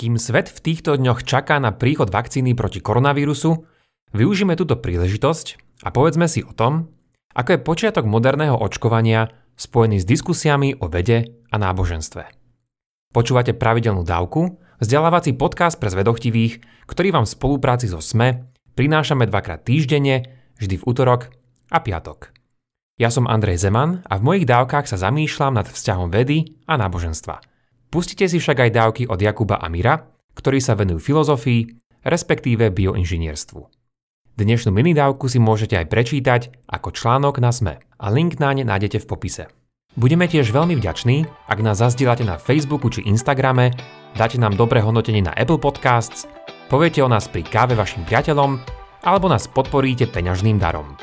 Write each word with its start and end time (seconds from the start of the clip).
Kým 0.00 0.16
svet 0.16 0.48
v 0.48 0.64
týchto 0.64 0.96
dňoch 0.96 1.28
čaká 1.28 1.60
na 1.60 1.76
príchod 1.76 2.08
vakcíny 2.08 2.56
proti 2.56 2.80
koronavírusu, 2.80 3.68
využíme 4.16 4.56
túto 4.56 4.80
príležitosť 4.80 5.60
a 5.84 5.92
povedzme 5.92 6.24
si 6.24 6.40
o 6.40 6.56
tom, 6.56 6.88
ako 7.36 7.52
je 7.52 7.60
počiatok 7.60 8.08
moderného 8.08 8.56
očkovania 8.56 9.28
spojený 9.60 10.00
s 10.00 10.08
diskusiami 10.08 10.80
o 10.80 10.88
vede 10.88 11.44
a 11.52 11.60
náboženstve. 11.60 12.32
Počúvate 13.12 13.52
pravidelnú 13.52 14.00
dávku, 14.00 14.56
vzdelávací 14.80 15.36
podcast 15.36 15.76
pre 15.76 15.92
zvedochtivých, 15.92 16.64
ktorý 16.88 17.20
vám 17.20 17.28
v 17.28 17.36
spolupráci 17.36 17.92
so 17.92 18.00
SME 18.00 18.48
prinášame 18.80 19.28
dvakrát 19.28 19.68
týždenne, 19.68 20.24
vždy 20.56 20.80
v 20.80 20.86
útorok 20.88 21.28
a 21.68 21.76
piatok. 21.76 22.32
Ja 22.96 23.12
som 23.12 23.28
Andrej 23.28 23.60
Zeman 23.60 24.00
a 24.08 24.16
v 24.16 24.24
mojich 24.24 24.48
dávkach 24.48 24.88
sa 24.88 24.96
zamýšľam 24.96 25.60
nad 25.60 25.68
vzťahom 25.68 26.08
vedy 26.08 26.56
a 26.64 26.80
náboženstva– 26.80 27.44
Pustite 27.90 28.30
si 28.30 28.38
však 28.38 28.70
aj 28.70 28.70
dávky 28.70 29.02
od 29.10 29.18
Jakuba 29.18 29.58
Amira, 29.58 30.06
ktorí 30.38 30.62
sa 30.62 30.78
venujú 30.78 31.02
filozofii, 31.02 31.74
respektíve 32.06 32.70
bioinžinierstvu. 32.70 33.66
Dnešnú 34.38 34.70
minidávku 34.70 35.26
si 35.26 35.42
môžete 35.42 35.74
aj 35.74 35.90
prečítať 35.90 36.40
ako 36.70 36.94
článok 36.94 37.42
na 37.42 37.50
SME 37.50 37.82
a 37.82 38.06
link 38.14 38.38
na 38.38 38.54
ne 38.54 38.62
nájdete 38.62 39.02
v 39.02 39.08
popise. 39.10 39.44
Budeme 39.98 40.30
tiež 40.30 40.54
veľmi 40.54 40.78
vďační, 40.78 41.26
ak 41.50 41.58
nás 41.66 41.82
zazdielate 41.82 42.22
na 42.22 42.38
Facebooku 42.38 42.94
či 42.94 43.02
Instagrame, 43.10 43.74
dáte 44.14 44.38
nám 44.38 44.54
dobré 44.54 44.78
hodnotenie 44.78 45.26
na 45.26 45.34
Apple 45.34 45.58
Podcasts, 45.58 46.30
poviete 46.70 47.02
o 47.02 47.10
nás 47.10 47.26
pri 47.26 47.42
káve 47.42 47.74
vašim 47.74 48.06
priateľom 48.06 48.62
alebo 49.02 49.26
nás 49.26 49.50
podporíte 49.50 50.06
peňažným 50.06 50.62
darom. 50.62 50.94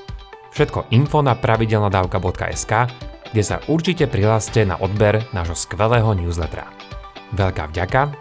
Všetko 0.55 0.88
info 0.95 1.20
na 1.20 1.35
pravidelnadavka.sk, 1.35 2.73
kde 3.31 3.44
sa 3.44 3.59
určite 3.67 4.08
prihláste 4.08 4.63
na 4.63 4.80
odber 4.80 5.23
nášho 5.35 5.58
skvelého 5.58 6.12
newslettera. 6.16 6.70
Veľká 7.35 7.70
vďaka, 7.72 8.16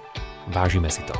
vážime 0.50 0.90
si 0.90 1.02
to. 1.06 1.14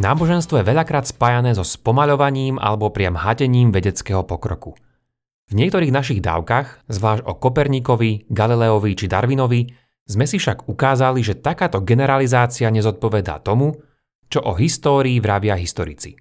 Náboženstvo 0.00 0.64
je 0.64 0.64
veľakrát 0.64 1.04
spájané 1.04 1.52
so 1.52 1.60
spomaľovaním 1.60 2.56
alebo 2.56 2.88
priam 2.88 3.20
hatením 3.20 3.68
vedeckého 3.68 4.24
pokroku. 4.24 4.72
V 5.50 5.52
niektorých 5.52 5.92
našich 5.92 6.24
dávkach, 6.24 6.88
zvlášť 6.88 7.28
o 7.28 7.36
Koperníkovi, 7.36 8.32
Galileovi 8.32 8.96
či 8.96 9.04
Darwinovi, 9.12 9.60
sme 10.10 10.26
si 10.26 10.42
však 10.42 10.66
ukázali, 10.66 11.22
že 11.22 11.38
takáto 11.38 11.78
generalizácia 11.86 12.66
nezodpovedá 12.66 13.38
tomu, 13.46 13.78
čo 14.26 14.42
o 14.42 14.58
histórii 14.58 15.22
vravia 15.22 15.54
historici. 15.54 16.18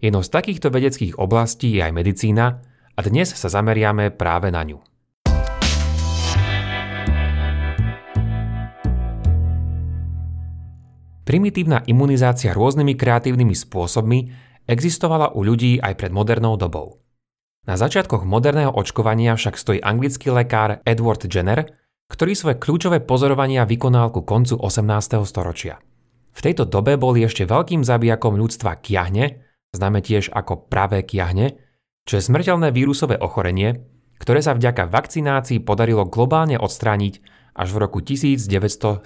Jednou 0.00 0.24
z 0.24 0.32
takýchto 0.32 0.72
vedeckých 0.72 1.20
oblastí 1.20 1.76
je 1.76 1.84
aj 1.84 1.92
medicína 1.92 2.64
a 2.96 3.00
dnes 3.04 3.28
sa 3.36 3.52
zameriame 3.52 4.08
práve 4.08 4.48
na 4.48 4.64
ňu. 4.64 4.80
Primitívna 11.26 11.82
imunizácia 11.84 12.56
rôznymi 12.56 12.94
kreatívnymi 12.96 13.52
spôsobmi 13.52 14.18
existovala 14.64 15.36
u 15.36 15.44
ľudí 15.44 15.76
aj 15.82 15.92
pred 15.98 16.12
modernou 16.14 16.56
dobou. 16.56 17.04
Na 17.66 17.74
začiatkoch 17.74 18.22
moderného 18.22 18.70
očkovania 18.70 19.34
však 19.34 19.58
stojí 19.58 19.82
anglický 19.82 20.30
lekár 20.30 20.78
Edward 20.86 21.26
Jenner, 21.26 21.66
ktorý 22.06 22.32
svoje 22.38 22.56
kľúčové 22.62 23.02
pozorovania 23.02 23.66
vykonal 23.66 24.14
ku 24.14 24.22
koncu 24.22 24.56
18. 24.58 25.22
storočia. 25.26 25.82
V 26.36 26.40
tejto 26.44 26.68
dobe 26.68 27.00
boli 27.00 27.24
ešte 27.24 27.48
veľkým 27.48 27.82
zabijakom 27.82 28.36
ľudstva 28.36 28.78
kiahne, 28.78 29.42
známe 29.72 30.04
tiež 30.04 30.30
ako 30.30 30.68
pravé 30.68 31.02
kiahne, 31.02 31.56
čo 32.06 32.20
je 32.20 32.26
smrteľné 32.28 32.70
vírusové 32.70 33.18
ochorenie, 33.18 33.82
ktoré 34.20 34.40
sa 34.44 34.54
vďaka 34.54 34.86
vakcinácii 34.88 35.64
podarilo 35.64 36.06
globálne 36.06 36.56
odstrániť 36.56 37.14
až 37.56 37.68
v 37.72 37.78
roku 37.80 37.98
1979. 38.04 39.02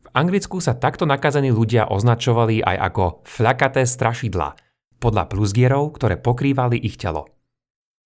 V 0.00 0.08
Anglicku 0.16 0.58
sa 0.58 0.74
takto 0.74 1.06
nakazení 1.06 1.54
ľudia 1.54 1.86
označovali 1.86 2.64
aj 2.64 2.76
ako 2.90 3.04
flakaté 3.22 3.86
strašidla, 3.86 4.58
podľa 5.00 5.32
plusgierov, 5.32 5.96
ktoré 5.96 6.20
pokrývali 6.20 6.76
ich 6.76 7.00
telo. 7.00 7.32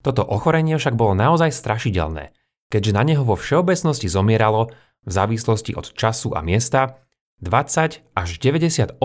Toto 0.00 0.22
ochorenie 0.22 0.78
však 0.78 0.94
bolo 0.94 1.19
naozaj 1.19 1.50
strašidelné, 1.50 2.31
keďže 2.69 2.92
na 2.92 3.02
neho 3.02 3.25
vo 3.26 3.36
všeobecnosti 3.36 4.08
zomieralo 4.08 4.72
v 5.04 5.10
závislosti 5.10 5.76
od 5.76 5.92
času 5.92 6.32
a 6.32 6.41
miesta 6.41 7.04
20 7.44 8.16
až 8.16 8.28
98% 8.41 9.00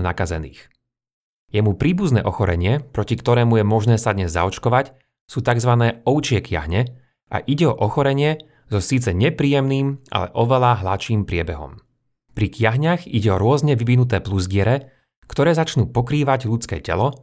nakazených. 0.00 0.60
Jemu 1.52 1.78
príbuzné 1.78 2.24
ochorenie, 2.26 2.82
proti 2.82 3.14
ktorému 3.14 3.60
je 3.60 3.64
možné 3.64 3.96
sa 4.00 4.16
dnes 4.16 4.32
zaočkovať, 4.32 4.96
sú 5.26 5.42
tzv. 5.42 5.72
ovčie 6.06 6.42
kiahne 6.42 6.90
a 7.30 7.42
ide 7.44 7.66
o 7.70 7.74
ochorenie 7.74 8.42
so 8.70 8.82
síce 8.82 9.14
nepríjemným, 9.14 10.02
ale 10.10 10.26
oveľa 10.34 10.82
hladším 10.82 11.26
priebehom. 11.26 11.78
Pri 12.34 12.46
kiahňach 12.50 13.06
ide 13.08 13.32
o 13.32 13.40
rôzne 13.40 13.78
vyvinuté 13.78 14.20
plusgiere, 14.20 14.92
ktoré 15.26 15.54
začnú 15.54 15.90
pokrývať 15.90 16.50
ľudské 16.50 16.78
telo, 16.82 17.14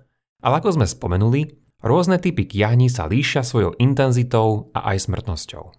ale 0.44 0.60
ako 0.60 0.82
sme 0.82 0.88
spomenuli, 0.88 1.63
rôzne 1.84 2.18
typy 2.18 2.48
kiahní 2.48 2.88
sa 2.88 3.06
líšia 3.06 3.44
svojou 3.44 3.76
intenzitou 3.78 4.72
a 4.72 4.96
aj 4.96 5.12
smrtnosťou. 5.12 5.76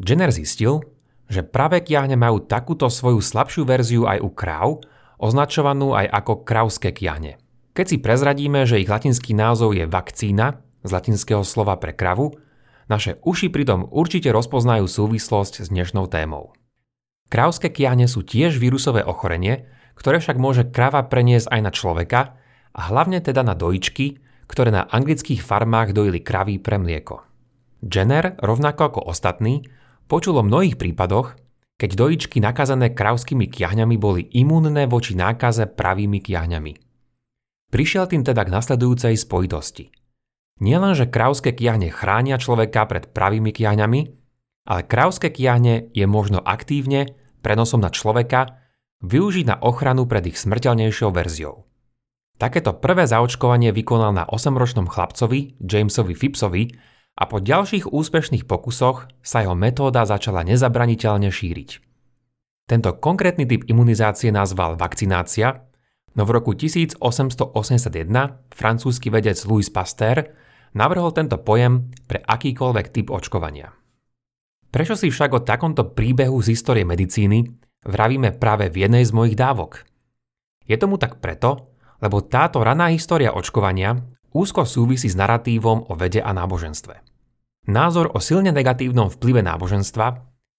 Jenner 0.00 0.32
zistil, 0.32 0.82
že 1.28 1.44
pravé 1.44 1.84
kiahne 1.84 2.16
majú 2.16 2.40
takúto 2.40 2.88
svoju 2.88 3.20
slabšiu 3.20 3.68
verziu 3.68 4.08
aj 4.08 4.18
u 4.24 4.30
kráv, 4.32 4.68
označovanú 5.20 5.92
aj 5.92 6.08
ako 6.08 6.42
krauské 6.48 6.90
kiahne. 6.96 7.36
Keď 7.76 7.86
si 7.86 7.96
prezradíme, 8.00 8.64
že 8.64 8.80
ich 8.80 8.90
latinský 8.90 9.36
názov 9.36 9.76
je 9.76 9.84
vakcína, 9.86 10.64
z 10.82 10.90
latinského 10.90 11.44
slova 11.44 11.76
pre 11.76 11.92
kravu, 11.92 12.38
naše 12.88 13.20
uši 13.20 13.52
pritom 13.52 13.84
určite 13.92 14.32
rozpoznajú 14.32 14.88
súvislosť 14.88 15.62
s 15.62 15.68
dnešnou 15.68 16.08
témou. 16.08 16.56
Krauské 17.28 17.68
kiahne 17.68 18.08
sú 18.08 18.24
tiež 18.24 18.56
vírusové 18.56 19.04
ochorenie, 19.04 19.68
ktoré 20.00 20.22
však 20.22 20.40
môže 20.40 20.64
krava 20.72 21.04
preniesť 21.04 21.52
aj 21.52 21.60
na 21.60 21.70
človeka 21.74 22.20
a 22.72 22.80
hlavne 22.88 23.20
teda 23.20 23.44
na 23.44 23.52
dojičky, 23.52 24.24
ktoré 24.48 24.72
na 24.72 24.88
anglických 24.88 25.44
farmách 25.44 25.92
dojili 25.92 26.24
kraví 26.24 26.58
pre 26.58 26.80
mlieko. 26.80 27.22
Jenner, 27.84 28.34
rovnako 28.42 28.80
ako 28.90 29.00
ostatní, 29.06 29.62
Počul 30.08 30.40
o 30.40 30.42
mnohých 30.42 30.80
prípadoch, 30.80 31.36
keď 31.76 31.90
dojičky 31.92 32.40
nakazané 32.40 32.96
kravskými 32.96 33.44
kiahňami 33.44 34.00
boli 34.00 34.24
imúnne 34.32 34.88
voči 34.88 35.12
nákaze 35.12 35.68
pravými 35.76 36.24
kiahňami. 36.24 36.72
Prišiel 37.68 38.08
tým 38.08 38.24
teda 38.24 38.48
k 38.48 38.50
nasledujúcej 38.50 39.14
spojitosti. 39.20 39.92
Nielenže 40.64 41.12
kravské 41.12 41.52
kiahne 41.52 41.92
chránia 41.92 42.40
človeka 42.40 42.88
pred 42.88 43.12
pravými 43.12 43.52
kiahňami, 43.52 44.00
ale 44.64 44.80
kravské 44.88 45.28
kiahne 45.28 45.92
je 45.92 46.08
možno 46.08 46.40
aktívne, 46.40 47.12
prenosom 47.44 47.84
na 47.84 47.92
človeka, 47.92 48.64
využiť 49.04 49.44
na 49.44 49.56
ochranu 49.60 50.08
pred 50.08 50.24
ich 50.24 50.40
smrteľnejšou 50.40 51.12
verziou. 51.12 51.68
Takéto 52.38 52.70
prvé 52.78 53.02
zaočkovanie 53.02 53.74
vykonal 53.74 54.14
na 54.14 54.24
8-ročnom 54.30 54.86
chlapcovi, 54.86 55.58
Jamesovi 55.58 56.14
Phippsovi, 56.14 56.70
a 57.18 57.26
po 57.26 57.42
ďalších 57.42 57.90
úspešných 57.90 58.46
pokusoch 58.46 59.10
sa 59.26 59.42
jeho 59.42 59.58
metóda 59.58 60.06
začala 60.06 60.46
nezabraniteľne 60.46 61.34
šíriť. 61.34 61.70
Tento 62.70 62.94
konkrétny 63.02 63.42
typ 63.42 63.66
imunizácie 63.66 64.30
nazval 64.30 64.78
vakcinácia, 64.78 65.66
no 66.14 66.22
v 66.22 66.30
roku 66.30 66.54
1881 66.54 67.02
francúzsky 68.54 69.10
vedec 69.10 69.34
Louis 69.50 69.66
Pasteur 69.66 70.30
navrhol 70.78 71.10
tento 71.10 71.42
pojem 71.42 71.90
pre 72.06 72.22
akýkoľvek 72.22 72.86
typ 72.94 73.10
očkovania. 73.10 73.74
Prečo 74.70 74.94
si 74.94 75.10
však 75.10 75.30
o 75.34 75.40
takomto 75.42 75.90
príbehu 75.90 76.38
z 76.38 76.54
histórie 76.54 76.86
medicíny 76.86 77.50
vravíme 77.82 78.36
práve 78.36 78.70
v 78.70 78.86
jednej 78.86 79.02
z 79.02 79.10
mojich 79.16 79.34
dávok? 79.34 79.82
Je 80.68 80.76
tomu 80.76 81.00
tak 81.00 81.24
preto, 81.24 81.72
lebo 81.98 82.22
táto 82.22 82.62
raná 82.62 82.90
história 82.90 83.34
očkovania 83.34 83.98
úzko 84.34 84.62
súvisí 84.68 85.10
s 85.10 85.18
naratívom 85.18 85.88
o 85.90 85.94
vede 85.98 86.22
a 86.22 86.30
náboženstve. 86.30 87.02
Názor 87.68 88.14
o 88.14 88.18
silne 88.22 88.54
negatívnom 88.54 89.12
vplyve 89.12 89.44
náboženstva 89.44 90.06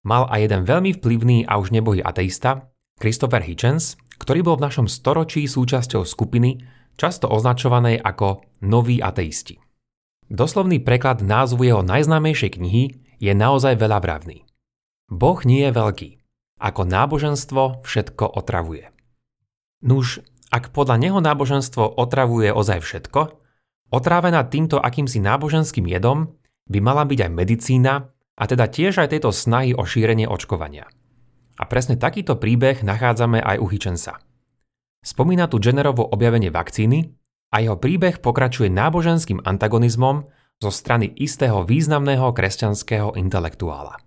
mal 0.06 0.24
aj 0.30 0.39
jeden 0.45 0.62
veľmi 0.63 0.91
vplyvný 1.01 1.38
a 1.50 1.57
už 1.57 1.74
nebohý 1.74 2.06
ateista, 2.06 2.69
Christopher 3.00 3.41
Hitchens, 3.41 3.95
ktorý 4.19 4.44
bol 4.44 4.56
v 4.59 4.68
našom 4.68 4.88
storočí 4.91 5.47
súčasťou 5.47 6.03
skupiny, 6.03 6.59
často 7.00 7.31
označovanej 7.31 8.03
ako 8.03 8.44
noví 8.68 9.00
ateisti. 9.00 9.57
Doslovný 10.30 10.83
preklad 10.83 11.25
názvu 11.25 11.65
jeho 11.65 11.81
najznámejšej 11.81 12.51
knihy 12.59 12.83
je 13.18 13.33
naozaj 13.33 13.80
veľavravný. 13.80 14.45
Boh 15.09 15.39
nie 15.42 15.65
je 15.65 15.74
veľký. 15.74 16.09
Ako 16.59 16.85
náboženstvo 16.85 17.81
všetko 17.88 18.35
otravuje. 18.35 18.92
Nuž, 19.81 20.21
ak 20.49 20.73
podľa 20.73 20.97
neho 20.97 21.19
náboženstvo 21.21 21.97
otravuje 21.97 22.49
ozaj 22.49 22.81
všetko, 22.81 23.21
otrávená 23.93 24.45
týmto 24.49 24.81
akýmsi 24.81 25.21
náboženským 25.21 25.85
jedom 25.85 26.33
by 26.69 26.79
mala 26.81 27.05
byť 27.05 27.19
aj 27.25 27.31
medicína 27.33 27.93
a 28.11 28.43
teda 28.45 28.69
tiež 28.69 29.01
aj 29.05 29.13
tejto 29.13 29.29
snahy 29.33 29.73
o 29.77 29.85
šírenie 29.85 30.25
očkovania. 30.25 30.89
A 31.59 31.63
presne 31.67 31.99
takýto 31.99 32.39
príbeh 32.39 32.81
nachádzame 32.81 33.43
aj 33.43 33.57
u 33.59 33.67
Hitchensa. 33.67 34.21
Spomína 35.05 35.51
tu 35.51 35.59
Jennerovo 35.59 36.07
objavenie 36.07 36.51
vakcíny, 36.51 37.19
a 37.49 37.65
jeho 37.65 37.77
príbeh 37.81 38.21
pokračuje 38.21 38.69
náboženským 38.69 39.41
antagonizmom 39.41 40.29
zo 40.61 40.69
strany 40.69 41.09
istého 41.17 41.65
významného 41.65 42.29
kresťanského 42.29 43.17
intelektuála. 43.17 43.97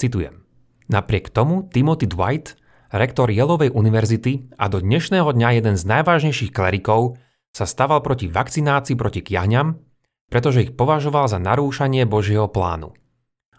Citujem. 0.00 0.48
Napriek 0.88 1.28
tomu 1.30 1.68
Timothy 1.68 2.08
Dwight, 2.08 2.56
rektor 2.90 3.30
Jelovej 3.30 3.70
univerzity 3.70 4.50
a 4.58 4.66
do 4.66 4.82
dnešného 4.82 5.30
dňa 5.30 5.62
jeden 5.62 5.74
z 5.78 5.82
najvážnejších 5.86 6.50
klerikov, 6.50 7.18
sa 7.50 7.66
staval 7.66 8.02
proti 8.02 8.30
vakcinácii 8.30 8.94
proti 8.94 9.26
kiahňam, 9.26 9.78
pretože 10.30 10.70
ich 10.70 10.72
považoval 10.74 11.26
za 11.26 11.42
narúšanie 11.42 12.06
Božieho 12.06 12.46
plánu. 12.46 12.94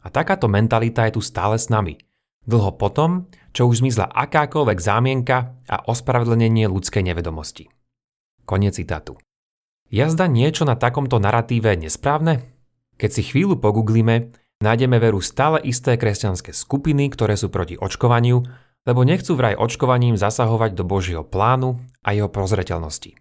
A 0.01 0.07
takáto 0.07 0.47
mentalita 0.47 1.07
je 1.07 1.19
tu 1.19 1.21
stále 1.23 1.59
s 1.59 1.67
nami. 1.67 1.99
Dlho 2.47 2.73
potom, 2.79 3.27
čo 3.51 3.67
už 3.67 3.83
zmizla 3.83 4.07
akákoľvek 4.07 4.79
zámienka 4.79 5.59
a 5.67 5.83
ospravedlnenie 5.85 6.65
ľudskej 6.71 7.03
nevedomosti. 7.03 7.67
Konec 8.47 8.79
citátu. 8.79 9.19
Jazda 9.91 10.31
niečo 10.31 10.63
na 10.63 10.79
takomto 10.79 11.19
naratíve 11.19 11.75
nesprávne? 11.75 12.47
Keď 12.95 13.09
si 13.11 13.21
chvíľu 13.27 13.59
pogooglíme, 13.59 14.31
Nájdeme 14.61 15.01
veru 15.01 15.25
stále 15.25 15.57
isté 15.65 15.97
kresťanské 15.97 16.53
skupiny, 16.53 17.09
ktoré 17.09 17.33
sú 17.33 17.49
proti 17.49 17.81
očkovaniu, 17.81 18.45
lebo 18.85 19.05
nechcú 19.05 19.37
vraj 19.37 19.53
očkovaním 19.53 20.17
zasahovať 20.17 20.73
do 20.73 20.83
Božieho 20.85 21.23
plánu 21.25 21.77
a 22.01 22.17
jeho 22.17 22.29
prozreteľnosti. 22.29 23.17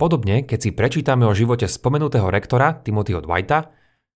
Podobne, 0.00 0.48
keď 0.48 0.58
si 0.58 0.70
prečítame 0.72 1.28
o 1.28 1.36
živote 1.36 1.68
spomenutého 1.68 2.32
rektora 2.32 2.80
Timothyho 2.80 3.20
Dwighta, 3.20 3.68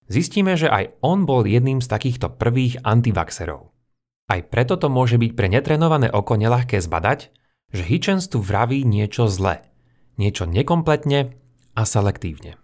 zistíme, 0.09 0.57
že 0.57 0.73
aj 0.73 0.97
on 1.05 1.29
bol 1.29 1.45
jedným 1.45 1.85
z 1.85 1.93
takýchto 1.93 2.41
prvých 2.41 2.81
antivaxerov. 2.81 3.69
Aj 4.25 4.41
preto 4.41 4.81
to 4.81 4.89
môže 4.89 5.21
byť 5.21 5.37
pre 5.37 5.53
netrenované 5.53 6.09
oko 6.09 6.41
nelahké 6.41 6.81
zbadať, 6.81 7.29
že 7.77 7.83
Hitchens 7.85 8.33
tu 8.33 8.41
vraví 8.41 8.89
niečo 8.89 9.29
zle, 9.29 9.61
niečo 10.17 10.49
nekompletne 10.49 11.37
a 11.77 11.83
selektívne. 11.85 12.57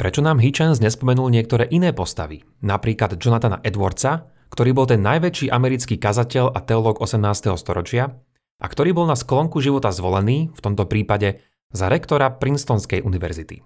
Prečo 0.00 0.24
nám 0.24 0.40
Hitchens 0.40 0.80
nespomenul 0.80 1.28
niektoré 1.28 1.68
iné 1.68 1.92
postavy, 1.92 2.40
napríklad 2.64 3.20
Jonathana 3.20 3.60
Edwardsa, 3.60 4.32
ktorý 4.48 4.72
bol 4.72 4.88
ten 4.88 5.04
najväčší 5.04 5.52
americký 5.52 6.00
kazateľ 6.00 6.56
a 6.56 6.64
teológ 6.64 7.04
18. 7.04 7.20
storočia 7.60 8.16
a 8.56 8.66
ktorý 8.72 8.96
bol 8.96 9.04
na 9.04 9.12
sklonku 9.12 9.60
života 9.60 9.92
zvolený, 9.92 10.56
v 10.56 10.60
tomto 10.64 10.88
prípade 10.88 11.44
za 11.76 11.92
rektora 11.92 12.32
Princetonskej 12.32 13.04
univerzity. 13.04 13.60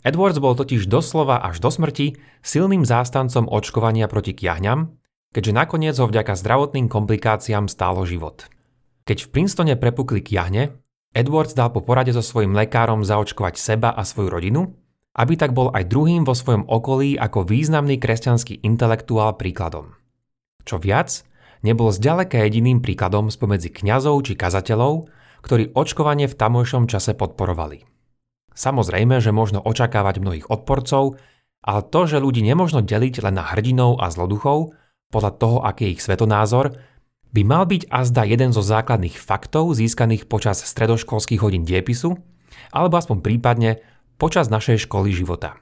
Edwards 0.00 0.40
bol 0.40 0.56
totiž 0.56 0.88
doslova 0.88 1.44
až 1.44 1.60
do 1.60 1.68
smrti 1.68 2.16
silným 2.40 2.88
zástancom 2.88 3.44
očkovania 3.44 4.08
proti 4.08 4.32
kiahňam, 4.32 4.96
keďže 5.36 5.52
nakoniec 5.52 6.00
ho 6.00 6.08
vďaka 6.08 6.32
zdravotným 6.32 6.88
komplikáciám 6.88 7.68
stálo 7.68 8.08
život. 8.08 8.48
Keď 9.04 9.28
v 9.28 9.30
Princetone 9.36 9.76
prepukli 9.76 10.24
kiahne, 10.24 10.80
Edwards 11.12 11.52
dal 11.52 11.68
po 11.76 11.84
porade 11.84 12.16
so 12.16 12.24
svojím 12.24 12.56
lekárom 12.56 13.04
zaočkovať 13.04 13.60
seba 13.60 13.92
a 13.92 14.00
svoju 14.00 14.32
rodinu 14.32 14.80
aby 15.12 15.36
tak 15.36 15.52
bol 15.52 15.68
aj 15.72 15.92
druhým 15.92 16.24
vo 16.24 16.32
svojom 16.32 16.64
okolí 16.68 17.20
ako 17.20 17.44
významný 17.44 18.00
kresťanský 18.00 18.64
intelektuál 18.64 19.36
príkladom. 19.36 19.92
Čo 20.64 20.80
viac, 20.80 21.26
nebol 21.60 21.92
zďaleka 21.92 22.40
jediným 22.40 22.80
príkladom 22.80 23.28
spomedzi 23.28 23.68
kňazov 23.68 24.24
či 24.24 24.38
kazateľov, 24.38 25.12
ktorí 25.42 25.74
očkovanie 25.74 26.30
v 26.30 26.38
tamojšom 26.38 26.86
čase 26.88 27.12
podporovali. 27.18 27.84
Samozrejme, 28.52 29.18
že 29.18 29.34
možno 29.34 29.60
očakávať 29.64 30.22
mnohých 30.22 30.46
odporcov, 30.48 31.18
ale 31.62 31.80
to, 31.88 32.00
že 32.04 32.22
ľudí 32.22 32.42
nemožno 32.44 32.82
deliť 32.84 33.24
len 33.24 33.38
na 33.38 33.44
hrdinov 33.46 34.02
a 34.02 34.10
zloduchov, 34.10 34.76
podľa 35.12 35.32
toho, 35.36 35.56
aký 35.60 35.88
je 35.88 35.92
ich 35.98 36.04
svetonázor, 36.04 36.72
by 37.32 37.42
mal 37.48 37.64
byť 37.64 37.88
azda 37.88 38.28
jeden 38.28 38.52
zo 38.52 38.60
základných 38.60 39.16
faktov 39.16 39.72
získaných 39.72 40.28
počas 40.28 40.60
stredoškolských 40.60 41.40
hodín 41.40 41.64
diepisu, 41.64 42.16
alebo 42.72 43.00
aspoň 43.00 43.24
prípadne 43.24 43.80
počas 44.22 44.46
našej 44.46 44.86
školy 44.86 45.10
života. 45.10 45.58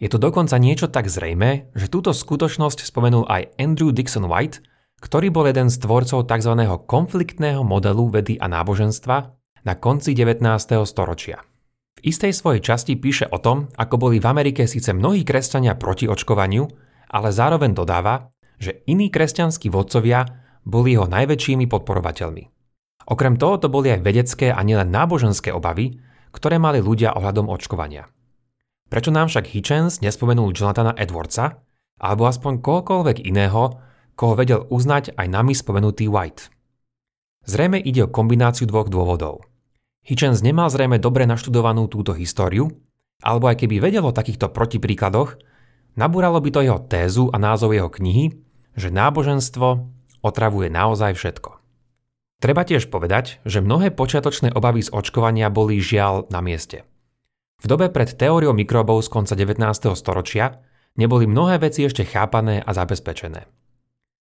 Je 0.00 0.08
to 0.08 0.16
dokonca 0.16 0.56
niečo 0.56 0.88
tak 0.88 1.12
zrejme, 1.12 1.68
že 1.76 1.92
túto 1.92 2.16
skutočnosť 2.16 2.88
spomenul 2.88 3.28
aj 3.28 3.60
Andrew 3.60 3.92
Dixon 3.92 4.24
White, 4.24 4.64
ktorý 5.04 5.28
bol 5.28 5.44
jeden 5.44 5.68
z 5.68 5.76
tvorcov 5.84 6.24
tzv. 6.24 6.64
konfliktného 6.88 7.60
modelu 7.60 8.08
vedy 8.08 8.40
a 8.40 8.48
náboženstva 8.48 9.16
na 9.68 9.74
konci 9.76 10.16
19. 10.16 10.40
storočia. 10.88 11.44
V 12.00 12.08
istej 12.08 12.32
svojej 12.32 12.64
časti 12.64 12.96
píše 12.96 13.28
o 13.28 13.36
tom, 13.36 13.68
ako 13.76 14.00
boli 14.00 14.16
v 14.16 14.32
Amerike 14.32 14.64
síce 14.64 14.96
mnohí 14.96 15.20
kresťania 15.28 15.76
proti 15.76 16.08
očkovaniu, 16.08 16.64
ale 17.12 17.28
zároveň 17.36 17.76
dodáva, 17.76 18.32
že 18.56 18.80
iní 18.88 19.12
kresťanskí 19.12 19.68
vodcovia 19.68 20.24
boli 20.64 20.96
jeho 20.96 21.04
najväčšími 21.04 21.68
podporovateľmi. 21.68 22.44
Okrem 23.12 23.36
toho 23.36 23.60
to 23.60 23.68
boli 23.68 23.92
aj 23.92 24.00
vedecké 24.00 24.56
a 24.56 24.60
nielen 24.64 24.88
náboženské 24.88 25.52
obavy, 25.52 26.07
ktoré 26.32 26.60
mali 26.60 26.82
ľudia 26.82 27.14
ohľadom 27.16 27.48
očkovania. 27.48 28.08
Prečo 28.88 29.12
nám 29.12 29.28
však 29.28 29.52
Hitchens 29.52 30.00
nespomenul 30.00 30.56
Jonathana 30.56 30.96
Edwardsa, 30.96 31.60
alebo 32.00 32.24
aspoň 32.24 32.64
kohokoľvek 32.64 33.26
iného, 33.28 33.76
koho 34.16 34.34
vedel 34.34 34.64
uznať 34.70 35.14
aj 35.14 35.26
nami 35.28 35.52
spomenutý 35.52 36.08
White? 36.08 36.48
Zrejme 37.44 37.80
ide 37.80 38.08
o 38.08 38.12
kombináciu 38.12 38.64
dvoch 38.64 38.88
dôvodov. 38.88 39.44
Hitchens 40.08 40.40
nemal 40.40 40.72
zrejme 40.72 40.96
dobre 40.96 41.28
naštudovanú 41.28 41.84
túto 41.92 42.16
históriu, 42.16 42.72
alebo 43.20 43.50
aj 43.50 43.60
keby 43.60 43.82
vedel 43.82 44.04
o 44.08 44.14
takýchto 44.14 44.48
protipríkladoch, 44.48 45.36
nabúralo 45.98 46.40
by 46.40 46.50
to 46.54 46.60
jeho 46.64 46.80
tézu 46.80 47.28
a 47.28 47.36
názov 47.36 47.76
jeho 47.76 47.90
knihy, 47.92 48.32
že 48.78 48.88
náboženstvo 48.88 49.84
otravuje 50.22 50.70
naozaj 50.70 51.18
všetko. 51.18 51.57
Treba 52.38 52.62
tiež 52.62 52.86
povedať, 52.86 53.42
že 53.42 53.58
mnohé 53.58 53.90
počiatočné 53.90 54.54
obavy 54.54 54.86
z 54.86 54.94
očkovania 54.94 55.50
boli 55.50 55.82
žiaľ 55.82 56.30
na 56.30 56.38
mieste. 56.38 56.86
V 57.58 57.66
dobe 57.66 57.90
pred 57.90 58.14
teóriou 58.14 58.54
mikrobov 58.54 59.02
z 59.02 59.10
konca 59.10 59.34
19. 59.34 59.58
storočia 59.98 60.62
neboli 60.94 61.26
mnohé 61.26 61.58
veci 61.58 61.82
ešte 61.82 62.06
chápané 62.06 62.62
a 62.62 62.70
zabezpečené. 62.70 63.50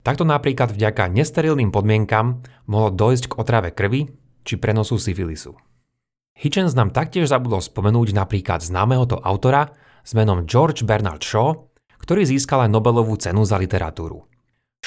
Takto 0.01 0.25
napríklad 0.25 0.73
vďaka 0.73 1.13
nesterilným 1.13 1.69
podmienkam 1.69 2.41
mohlo 2.65 2.89
dojsť 2.89 3.25
k 3.29 3.37
otrave 3.37 3.69
krvi 3.69 4.09
či 4.41 4.57
prenosu 4.57 4.97
syfilisu. 4.97 5.53
Hitchens 6.37 6.73
nám 6.73 6.93
taktiež 6.93 7.29
zabudol 7.29 7.61
spomenúť 7.61 8.17
napríklad 8.17 8.65
známeho 8.65 9.05
to 9.09 9.17
autora 9.21 9.73
s 10.01 10.17
menom 10.17 10.45
George 10.49 10.85
Bernard 10.85 11.21
Shaw, 11.21 11.69
ktorý 12.01 12.25
získal 12.25 12.65
aj 12.65 12.73
Nobelovú 12.73 13.17
cenu 13.17 13.45
za 13.45 13.61
literatúru. 13.61 14.25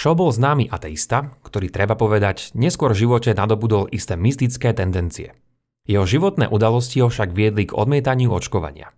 Shaw 0.01 0.17
bol 0.17 0.33
známy 0.33 0.73
ateista, 0.73 1.37
ktorý 1.45 1.69
treba 1.69 1.93
povedať 1.93 2.57
neskôr 2.57 2.97
v 2.97 3.05
živote 3.05 3.37
nadobudol 3.37 3.85
isté 3.93 4.17
mystické 4.17 4.73
tendencie. 4.73 5.37
Jeho 5.85 6.09
životné 6.09 6.49
udalosti 6.49 7.05
ho 7.05 7.13
však 7.13 7.37
viedli 7.37 7.69
k 7.69 7.77
odmietaniu 7.77 8.33
očkovania. 8.33 8.97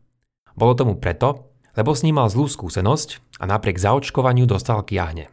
Bolo 0.55 0.79
tomu 0.79 0.95
preto, 1.03 1.59
lebo 1.75 1.91
s 1.91 2.07
ním 2.07 2.23
mal 2.23 2.31
zlú 2.31 2.47
skúsenosť 2.47 3.43
a 3.43 3.51
napriek 3.51 3.83
zaočkovaniu 3.83 4.47
dostal 4.47 4.87
kiahne. 4.87 5.27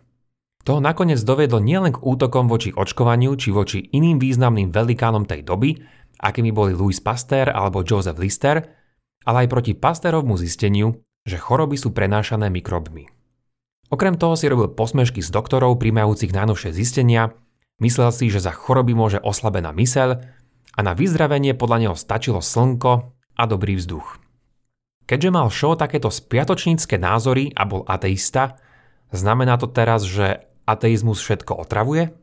To 0.65 0.81
nakoniec 0.81 1.21
dovedlo 1.21 1.61
nielen 1.61 1.93
k 1.93 2.01
útokom 2.01 2.49
voči 2.49 2.73
očkovaniu 2.73 3.37
či 3.37 3.53
voči 3.53 3.93
iným 3.93 4.17
významným 4.17 4.73
velikánom 4.73 5.29
tej 5.29 5.45
doby, 5.45 5.77
akými 6.17 6.49
boli 6.49 6.73
Louis 6.73 6.97
Pasteur 6.97 7.53
alebo 7.53 7.85
Joseph 7.85 8.17
Lister, 8.17 8.65
ale 9.21 9.45
aj 9.45 9.53
proti 9.53 9.77
Pasteurovmu 9.77 10.33
zisteniu, 10.33 10.97
že 11.29 11.37
choroby 11.37 11.77
sú 11.77 11.93
prenášané 11.93 12.49
mikrobmi. 12.49 13.18
Okrem 13.89 14.21
toho 14.21 14.37
si 14.37 14.45
robil 14.45 14.69
posmešky 14.69 15.17
s 15.25 15.33
doktorov 15.33 15.81
príjmajúcich 15.81 16.29
najnovšie 16.29 16.77
zistenia, 16.77 17.33
myslel 17.81 18.13
si, 18.13 18.29
že 18.29 18.37
za 18.37 18.53
choroby 18.53 18.93
môže 18.93 19.17
oslabená 19.17 19.73
myseľ 19.73 20.21
a 20.77 20.79
na 20.85 20.93
vyzdravenie 20.93 21.57
podľa 21.57 21.77
neho 21.81 21.95
stačilo 21.97 22.37
slnko 22.37 23.17
a 23.33 23.43
dobrý 23.49 23.81
vzduch. 23.81 24.21
Keďže 25.09 25.29
mal 25.33 25.49
Shaw 25.49 25.73
takéto 25.73 26.13
spiatočnícke 26.13 27.01
názory 27.01 27.49
a 27.57 27.65
bol 27.65 27.81
ateista, 27.89 28.61
znamená 29.09 29.57
to 29.57 29.65
teraz, 29.65 30.05
že 30.05 30.45
ateizmus 30.69 31.17
všetko 31.25 31.57
otravuje? 31.57 32.13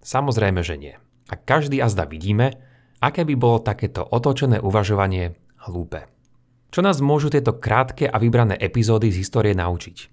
Samozrejme, 0.00 0.64
že 0.64 0.80
nie. 0.80 0.94
A 1.28 1.36
každý 1.36 1.84
azda 1.84 2.08
vidíme, 2.08 2.56
aké 3.04 3.28
by 3.28 3.36
bolo 3.36 3.60
takéto 3.60 4.00
otočené 4.00 4.64
uvažovanie 4.64 5.36
hlúpe. 5.68 6.08
Čo 6.72 6.80
nás 6.80 7.04
môžu 7.04 7.28
tieto 7.28 7.52
krátke 7.60 8.08
a 8.08 8.16
vybrané 8.16 8.56
epizódy 8.56 9.12
z 9.12 9.20
histórie 9.20 9.52
naučiť? 9.52 10.11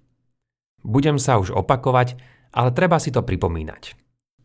Budem 0.83 1.19
sa 1.19 1.37
už 1.39 1.51
opakovať, 1.53 2.15
ale 2.55 2.69
treba 2.71 2.97
si 2.97 3.11
to 3.13 3.21
pripomínať. 3.21 3.97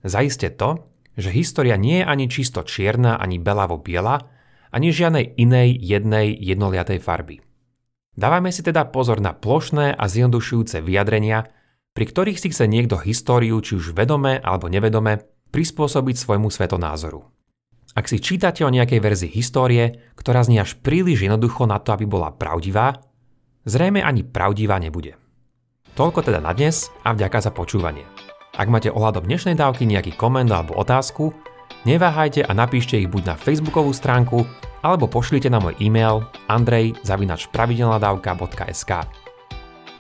Zaiste 0.05 0.53
to, 0.53 0.85
že 1.15 1.31
história 1.31 1.79
nie 1.79 2.03
je 2.03 2.09
ani 2.09 2.27
čisto 2.27 2.67
čierna, 2.67 3.17
ani 3.17 3.39
belavo 3.39 3.79
biela, 3.79 4.29
ani 4.75 4.91
žiadnej 4.91 5.39
inej 5.39 5.79
jednej 5.79 6.35
jednoliatej 6.35 6.99
farby. 6.99 7.39
Dávame 8.15 8.51
si 8.51 8.63
teda 8.63 8.91
pozor 8.91 9.19
na 9.19 9.35
plošné 9.35 9.95
a 9.95 10.05
zjednodušujúce 10.07 10.83
vyjadrenia, 10.83 11.51
pri 11.95 12.05
ktorých 12.11 12.39
si 12.39 12.51
chce 12.51 12.67
niekto 12.67 12.99
históriu, 12.99 13.59
či 13.63 13.79
už 13.79 13.95
vedome 13.95 14.39
alebo 14.43 14.67
nevedome, 14.67 15.23
prispôsobiť 15.55 16.19
svojmu 16.19 16.51
svetonázoru. 16.51 17.23
Ak 17.95 18.11
si 18.11 18.19
čítate 18.19 18.67
o 18.67 18.75
nejakej 18.75 18.99
verzii 18.99 19.31
histórie, 19.31 20.11
ktorá 20.19 20.43
znie 20.43 20.59
až 20.59 20.75
príliš 20.83 21.31
jednoducho 21.31 21.71
na 21.71 21.79
to, 21.79 21.95
aby 21.95 22.11
bola 22.11 22.35
pravdivá, 22.35 22.99
zrejme 23.63 24.03
ani 24.03 24.27
pravdivá 24.27 24.83
nebude. 24.83 25.15
Toľko 25.95 26.27
teda 26.27 26.43
na 26.43 26.51
dnes 26.51 26.91
a 27.07 27.15
vďaka 27.15 27.39
za 27.39 27.55
počúvanie. 27.55 28.03
Ak 28.59 28.67
máte 28.67 28.91
ohľadom 28.91 29.31
dnešnej 29.31 29.55
dávky 29.55 29.87
nejaký 29.87 30.19
koment 30.19 30.51
alebo 30.51 30.75
otázku, 30.75 31.31
neváhajte 31.87 32.43
a 32.43 32.51
napíšte 32.51 32.99
ich 32.99 33.07
buď 33.07 33.35
na 33.35 33.37
facebookovú 33.39 33.95
stránku, 33.95 34.43
alebo 34.83 35.07
pošlite 35.07 35.47
na 35.47 35.63
môj 35.63 35.79
e-mail 35.79 36.27
andrej.pravidelnadavka.sk 36.51 38.91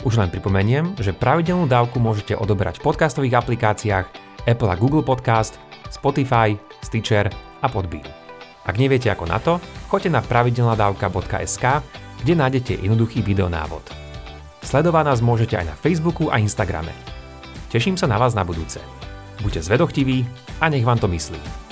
Už 0.02 0.18
len 0.18 0.34
pripomeniem, 0.34 0.98
že 0.98 1.14
pravidelnú 1.14 1.70
dávku 1.70 2.02
môžete 2.02 2.34
odoberať 2.34 2.82
v 2.82 2.90
podcastových 2.90 3.38
aplikáciách 3.38 4.06
Apple 4.50 4.70
a 4.70 4.76
Google 4.76 5.06
Podcast, 5.06 5.62
Spotify, 5.94 6.58
Stitcher 6.82 7.30
a 7.62 7.70
Podbean. 7.70 8.10
Ak 8.66 8.82
neviete 8.82 9.14
ako 9.14 9.30
na 9.30 9.38
to, 9.38 9.62
choďte 9.86 10.10
na 10.10 10.26
pravidelnadavka.sk, 10.26 11.64
kde 12.18 12.34
nájdete 12.34 12.82
jednoduchý 12.82 13.22
videonávod. 13.22 14.03
Sledovať 14.64 15.04
nás 15.04 15.20
môžete 15.20 15.60
aj 15.60 15.70
na 15.70 15.76
Facebooku 15.76 16.32
a 16.32 16.40
Instagrame. 16.40 16.90
Teším 17.68 18.00
sa 18.00 18.08
na 18.08 18.16
vás 18.16 18.32
na 18.32 18.42
budúce. 18.42 18.80
Buďte 19.44 19.68
zvedochtiví 19.68 20.24
a 20.58 20.72
nech 20.72 20.88
vám 20.88 20.98
to 20.98 21.06
myslí. 21.06 21.63